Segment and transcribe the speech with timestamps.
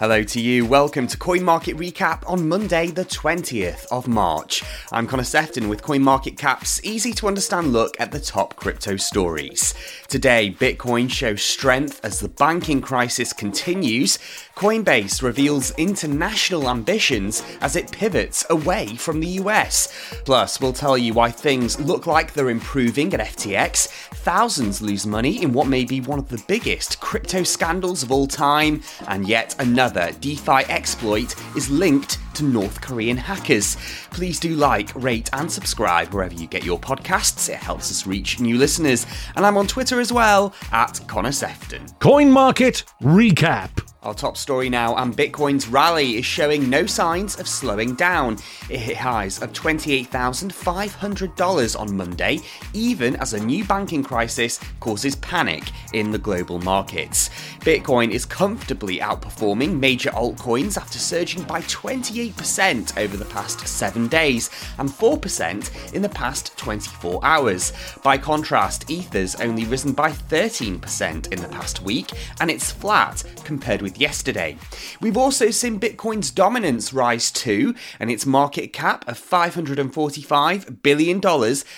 [0.00, 0.66] Hello to you.
[0.66, 4.64] Welcome to Coin Market Recap on Monday, the 20th of March.
[4.90, 8.96] I'm Connor Sephton with Coin Market Cap's easy to understand look at the top crypto
[8.96, 9.72] stories.
[10.08, 14.18] Today, Bitcoin shows strength as the banking crisis continues.
[14.56, 19.94] Coinbase reveals international ambitions as it pivots away from the US.
[20.24, 23.86] Plus, we'll tell you why things look like they're improving at FTX.
[24.24, 28.26] Thousands lose money in what may be one of the biggest crypto scandals of all
[28.26, 33.76] time, and yet another another DeFi exploit is linked to North Korean hackers.
[34.10, 37.50] Please do like, rate, and subscribe wherever you get your podcasts.
[37.50, 39.04] It helps us reach new listeners.
[39.36, 41.98] And I'm on Twitter as well at Connor Sephton.
[41.98, 43.73] Coin Market Recap.
[44.04, 48.36] Our top story now, and Bitcoin's rally is showing no signs of slowing down.
[48.68, 52.40] It hit highs of $28,500 on Monday,
[52.74, 55.62] even as a new banking crisis causes panic
[55.94, 57.30] in the global markets.
[57.60, 64.50] Bitcoin is comfortably outperforming major altcoins after surging by 28% over the past seven days
[64.76, 67.72] and 4% in the past 24 hours.
[68.02, 73.80] By contrast, Ether's only risen by 13% in the past week, and it's flat compared
[73.80, 74.56] with yesterday.
[75.00, 81.20] We've also seen Bitcoin's dominance rise too, and its market cap of $545 billion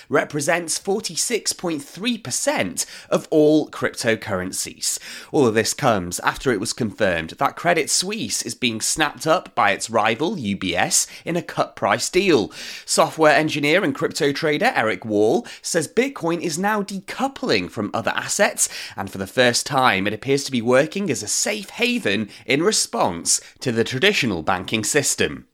[0.09, 4.99] represents 46.3% of all cryptocurrencies.
[5.31, 9.53] All of this comes after it was confirmed that Credit Suisse is being snapped up
[9.55, 12.51] by its rival UBS in a cut price deal.
[12.85, 18.69] Software engineer and crypto trader Eric Wall says Bitcoin is now decoupling from other assets,
[18.95, 22.63] and for the first time, it appears to be working as a safe haven in
[22.63, 25.47] response to the traditional banking system.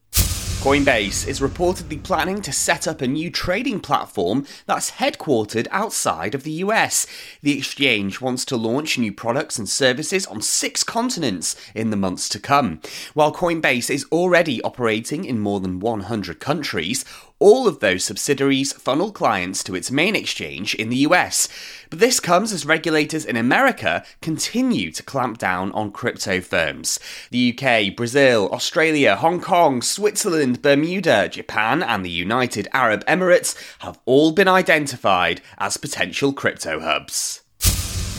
[0.64, 6.44] Coinbase is reportedly planning to set up a new trading platform that's headquartered outside of
[6.44, 7.06] the US.
[7.42, 12.30] The exchange wants to launch new products and services on six continents in the months
[12.30, 12.80] to come.
[13.14, 17.04] While Coinbase is already operating in more than 100 countries,
[17.44, 21.50] all of those subsidiaries funnel clients to its main exchange in the US.
[21.90, 27.02] But this comes as regulators in America continue to clamp down on crypto firms.
[27.32, 34.00] The UK, Brazil, Australia, Hong Kong, Switzerland, Bermuda, Japan, and the United Arab Emirates have
[34.06, 37.43] all been identified as potential crypto hubs.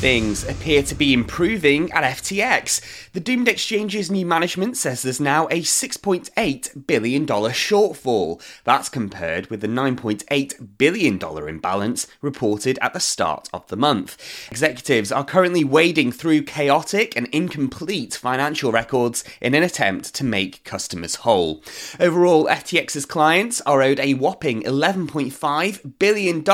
[0.04, 3.10] Things appear to be improving at FTX.
[3.12, 8.42] The doomed exchange's new management says there's now a $6.8 billion shortfall.
[8.64, 14.18] That's compared with the $9.8 billion imbalance reported at the start of the month.
[14.50, 20.64] Executives are currently wading through chaotic and incomplete financial records in an attempt to make
[20.64, 21.62] customers whole.
[21.98, 26.44] Overall, FTX's clients are owed a whopping $11.5 billion,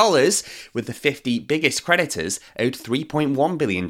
[0.73, 3.89] with the 50 biggest creditors owed 3.1 $1 billion.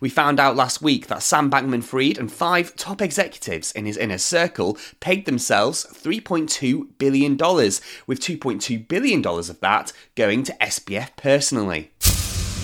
[0.00, 3.96] We found out last week that Sam Bankman Fried and five top executives in his
[3.96, 11.90] inner circle paid themselves $3.2 billion, with $2.2 billion of that going to SBF personally.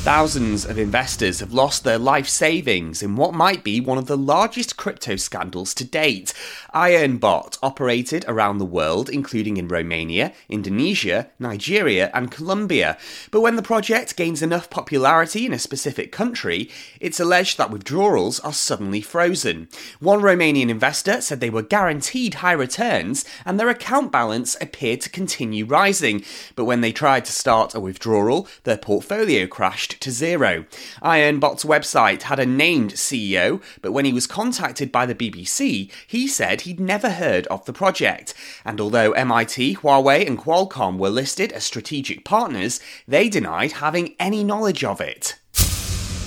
[0.02, 4.16] Thousands of investors have lost their life savings in what might be one of the
[4.16, 6.34] largest crypto scandals to date.
[6.74, 12.98] Ironbot operated around the world, including in Romania, Indonesia, Nigeria, and Colombia.
[13.30, 18.40] But when the project gains enough popularity in a specific country, it's alleged that withdrawals
[18.40, 19.68] are suddenly frozen.
[20.00, 25.10] One Romanian investor said they were guaranteed high returns and their account balance appeared to
[25.10, 26.24] continue rising.
[26.56, 30.64] But when they tried to start a withdrawal, their portfolio crashed to zero.
[31.02, 36.26] Ironbot's website had a named CEO, but when he was contacted by the BBC, he
[36.26, 38.34] said he'd never heard of the project.
[38.64, 44.42] And although MIT, Huawei, and Qualcomm were listed as strategic partners, they denied having any
[44.42, 45.38] knowledge of it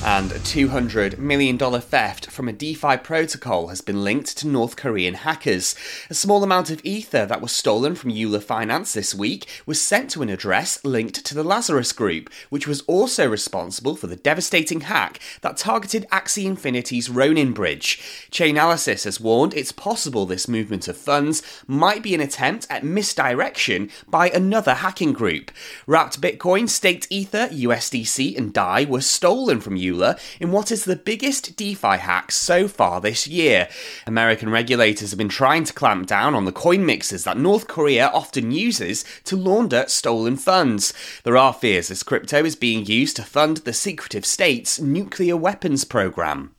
[0.03, 5.15] and a $200 million theft from a DeFi protocol has been linked to North Korean
[5.15, 5.73] hackers.
[6.09, 10.11] A small amount of Ether that was stolen from Euler Finance this week was sent
[10.11, 14.81] to an address linked to the Lazarus Group, which was also responsible for the devastating
[14.81, 17.99] hack that targeted Axie Infinity's Ronin bridge.
[18.31, 23.89] Chainalysis has warned it's possible this movement of funds might be an attempt at misdirection
[24.07, 25.51] by another hacking group.
[25.87, 29.94] Wrapped Bitcoin, staked Ether, USDC, and DAI were stolen from Euler
[30.39, 33.67] in what is the biggest DeFi hack so far this year.
[34.07, 38.07] American regulators have been trying to clamp down on the coin mixers that North Korea
[38.07, 40.93] often uses to launder stolen funds.
[41.23, 45.83] There are fears this crypto is being used to fund the secretive state's nuclear weapons
[45.83, 46.54] program.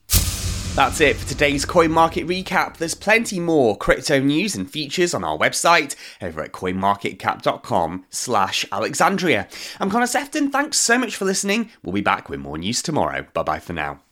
[0.76, 2.76] That's it for today's coin market recap.
[2.76, 9.48] There's plenty more crypto news and features on our website over at coinmarketcap.com slash Alexandria.
[9.80, 10.52] I'm Connor Sephton.
[10.52, 11.70] Thanks so much for listening.
[11.82, 13.24] We'll be back with more news tomorrow.
[13.32, 14.05] Bye bye for now.